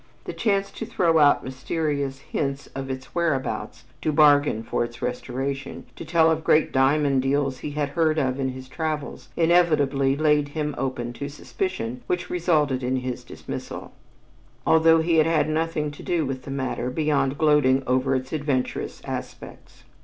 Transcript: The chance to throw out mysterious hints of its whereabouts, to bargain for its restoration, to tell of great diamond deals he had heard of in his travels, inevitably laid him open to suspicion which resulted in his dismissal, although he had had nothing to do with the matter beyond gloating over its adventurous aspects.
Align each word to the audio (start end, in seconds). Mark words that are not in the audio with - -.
The 0.23 0.33
chance 0.33 0.71
to 0.71 0.85
throw 0.87 1.19
out 1.19 1.43
mysterious 1.43 2.21
hints 2.21 2.65
of 2.73 2.89
its 2.89 3.13
whereabouts, 3.13 3.83
to 4.01 4.11
bargain 4.11 4.63
for 4.63 4.83
its 4.83 4.99
restoration, 4.99 5.85
to 5.95 6.03
tell 6.03 6.31
of 6.31 6.43
great 6.43 6.71
diamond 6.71 7.21
deals 7.21 7.59
he 7.59 7.73
had 7.77 7.89
heard 7.89 8.17
of 8.17 8.39
in 8.39 8.49
his 8.49 8.67
travels, 8.67 9.29
inevitably 9.37 10.15
laid 10.15 10.47
him 10.57 10.73
open 10.75 11.13
to 11.13 11.29
suspicion 11.29 12.01
which 12.07 12.31
resulted 12.31 12.81
in 12.81 12.95
his 12.95 13.23
dismissal, 13.23 13.91
although 14.65 15.01
he 15.01 15.17
had 15.17 15.27
had 15.27 15.47
nothing 15.47 15.91
to 15.91 16.01
do 16.01 16.25
with 16.25 16.45
the 16.45 16.49
matter 16.49 16.89
beyond 16.89 17.37
gloating 17.37 17.83
over 17.85 18.15
its 18.15 18.33
adventurous 18.33 19.03
aspects. 19.05 19.83